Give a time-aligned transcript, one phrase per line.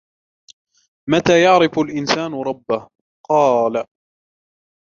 [1.09, 2.89] مَتَى يَعْرِفُ الْإِنْسَانُ رَبَّهُ؟
[3.29, 3.85] قَالَ